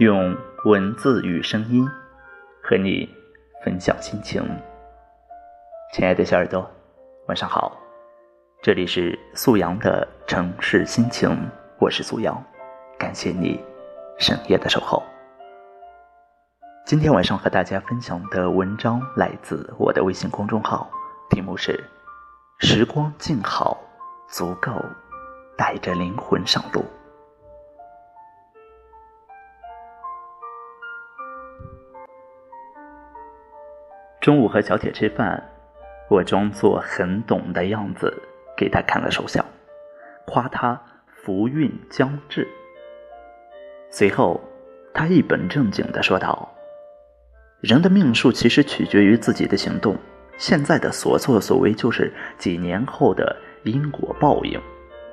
[0.00, 0.34] 用
[0.64, 1.86] 文字与声音
[2.62, 3.06] 和你
[3.62, 4.42] 分享心情。
[5.92, 6.66] 亲爱的小耳朵，
[7.26, 7.76] 晚上好，
[8.62, 11.36] 这里是素阳的城市心情，
[11.78, 12.42] 我是素阳，
[12.98, 13.62] 感谢你
[14.18, 15.02] 深夜的守候。
[16.86, 20.90] 今天晚上和大家分享的文章来自我的微信公众号，
[21.28, 21.78] 题目是
[22.60, 23.78] “时光静好，
[24.30, 24.72] 足够
[25.58, 26.82] 带着灵魂上路”。
[34.20, 35.42] 中午和小铁吃饭，
[36.10, 38.22] 我装作很懂的样子
[38.54, 39.42] 给他看了手相，
[40.26, 42.46] 夸他福运将至。
[43.90, 44.38] 随后，
[44.92, 46.46] 他一本正经的说道
[47.62, 49.96] ：“人的命数其实取决于自己的行动，
[50.36, 54.60] 现在的所作所为就是几年后的因果报应。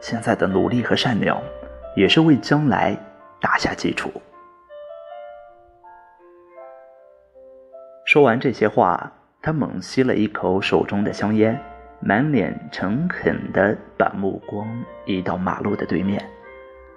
[0.00, 1.40] 现在的努力和善良，
[1.94, 2.98] 也是为将来
[3.40, 4.10] 打下基础。”
[8.06, 9.12] 说完这些话，
[9.42, 11.60] 他猛吸了一口手中的香烟，
[11.98, 14.64] 满脸诚恳地把目光
[15.06, 16.24] 移到马路的对面，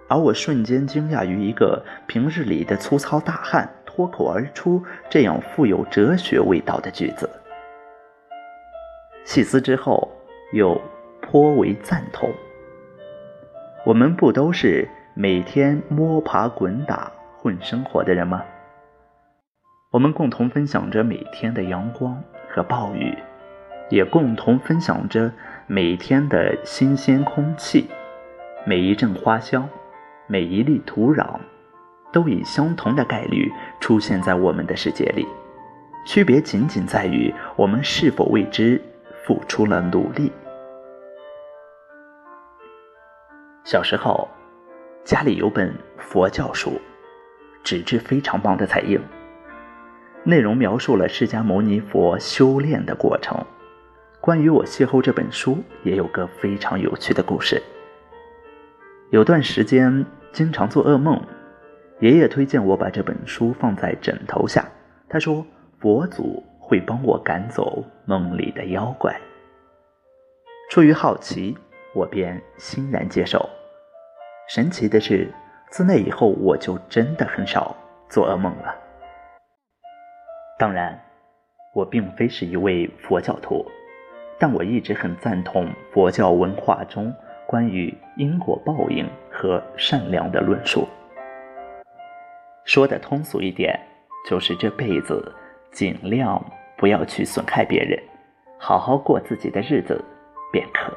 [0.07, 7.27] 而我瞬间惊讶于一个平日里的粗糙大汉脱口而出这样富有哲学味道的句子。
[9.25, 10.07] 细思之后，
[10.53, 10.79] 又
[11.21, 12.29] 颇为赞同。
[13.83, 18.43] 我们不都是每天摸爬滚打混生活的人吗？
[19.91, 23.17] 我们共同分享着每天的阳光和暴雨，
[23.89, 25.33] 也共同分享着
[25.65, 27.89] 每天的新鲜空气。
[28.67, 29.67] 每一阵花香，
[30.27, 31.39] 每一粒土壤，
[32.11, 35.25] 都以相同的概率出现在我们的世界里。
[36.05, 38.79] 区别仅仅在于我们是否为之
[39.25, 40.31] 付出了努力。
[43.63, 44.27] 小时候，
[45.03, 46.79] 家里有本佛教书，
[47.63, 49.01] 纸质非常棒的彩印。
[50.29, 53.35] 内容描述了释迦牟尼佛修炼的过程。
[54.21, 57.59] 关于我邂逅这本书，也有个非常有趣的故事。
[59.09, 61.19] 有段时间经常做噩梦，
[61.99, 64.63] 爷爷推荐我把这本书放在枕头下，
[65.09, 65.43] 他说
[65.79, 69.19] 佛祖会帮我赶走梦里的妖怪。
[70.69, 71.57] 出于好奇，
[71.95, 73.49] 我便欣然接受。
[74.47, 75.27] 神奇的是，
[75.71, 77.75] 自那以后我就真的很少
[78.07, 78.75] 做噩梦了。
[80.59, 80.99] 当然，
[81.73, 83.65] 我并非是一位佛教徒，
[84.37, 87.15] 但我一直很赞同佛教文化中
[87.47, 90.85] 关于因果报应和善良的论述。
[92.65, 93.79] 说的通俗一点，
[94.29, 95.33] 就是这辈子
[95.71, 96.45] 尽量
[96.77, 97.97] 不要去损害别人，
[98.59, 100.03] 好好过自己的日子
[100.51, 100.91] 便可。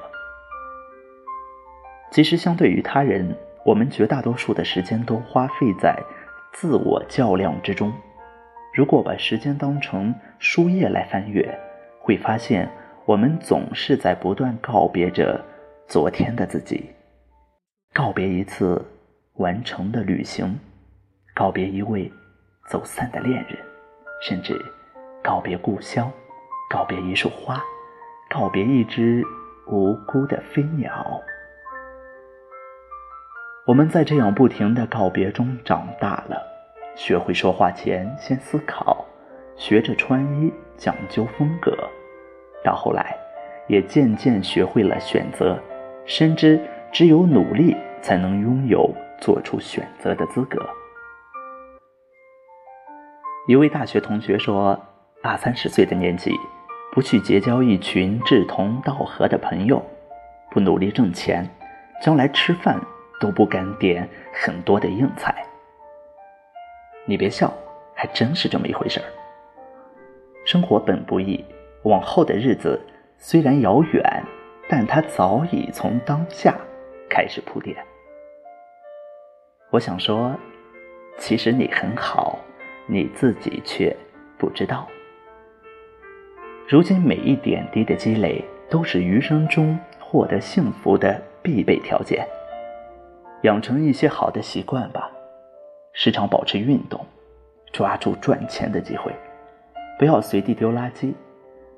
[2.11, 3.33] 其实，相对于他人，
[3.65, 5.97] 我们绝大多数的时间都花费在
[6.53, 7.93] 自我较量之中。
[8.73, 11.59] 如果把时间当成书页来翻阅，
[12.01, 12.69] 会发现
[13.05, 15.39] 我们总是在不断告别着
[15.87, 16.91] 昨天的自己，
[17.93, 18.83] 告别一次
[19.35, 20.59] 完成的旅行，
[21.35, 22.11] 告别一位
[22.67, 23.59] 走散的恋人，
[24.23, 24.59] 甚至
[25.23, 26.11] 告别故乡，
[26.71, 27.63] 告别一束花，
[28.31, 29.23] 告别一只
[29.67, 31.21] 无辜的飞鸟。
[33.67, 36.52] 我们在这样不停的告别中长大了。
[36.95, 39.05] 学会说话前先思考，
[39.57, 41.77] 学着穿衣讲究风格，
[42.63, 43.17] 到后来，
[43.67, 45.59] 也渐渐学会了选择，
[46.05, 46.61] 深知
[46.93, 50.59] 只有努力才能拥有做出选择的资格。
[53.49, 54.79] 一位大学同学说
[55.23, 56.33] ：“二三十岁的年纪，
[56.93, 59.83] 不去结交一群志同道合的朋友，
[60.51, 61.49] 不努力挣钱，
[62.01, 62.79] 将来吃饭
[63.19, 65.35] 都不敢点很多的硬菜。”
[67.05, 67.53] 你别笑，
[67.95, 69.07] 还真是这么一回事儿。
[70.45, 71.45] 生活本不易，
[71.85, 72.81] 往后的日子
[73.19, 74.03] 虽然遥远，
[74.69, 76.57] 但它早已从当下
[77.09, 77.77] 开始铺垫。
[79.71, 80.35] 我想说，
[81.19, 82.39] 其实你很好，
[82.87, 83.95] 你自己却
[84.39, 84.89] 不知道。
[86.69, 92.27] 如今每一点滴的积累，都是余生中获得幸福的必备条件。
[93.43, 95.12] 养成一些好的习惯吧。
[95.93, 97.05] 时常保持运动，
[97.73, 99.13] 抓住赚钱的机会，
[99.99, 101.13] 不要随地丢垃圾，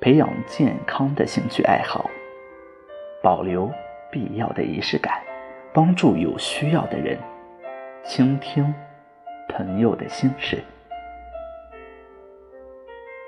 [0.01, 2.09] 培养健康的兴趣爱好，
[3.23, 3.71] 保留
[4.11, 5.21] 必要的仪式感，
[5.73, 7.19] 帮助有需要的人，
[8.05, 8.73] 倾听
[9.49, 10.63] 朋友的心事。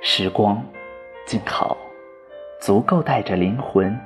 [0.03, 0.65] 时光
[1.27, 1.77] 静好，
[2.61, 3.99] 足够带着灵魂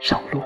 [0.00, 0.40] 上路。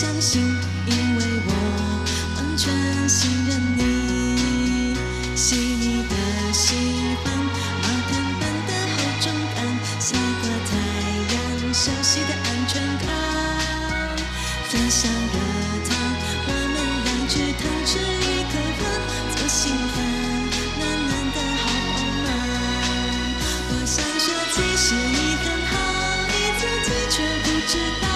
[0.00, 0.40] 相信
[0.86, 1.52] 因为我
[2.36, 2.72] 完全
[3.06, 4.96] 信任你
[5.36, 6.16] 细腻的
[6.54, 6.74] 喜
[7.22, 9.60] 欢毛毯般的厚重感
[10.00, 10.72] 晒过太
[11.34, 14.16] 阳熟悉的安全感
[14.70, 15.36] 分享热
[15.84, 15.92] 汤
[16.46, 18.82] 我们两支汤匙一颗颗
[19.36, 20.02] 左心房
[20.78, 22.26] 暖暖的好饱满
[23.68, 25.76] 我想说其实你很好
[26.26, 28.09] 你自己却不知道。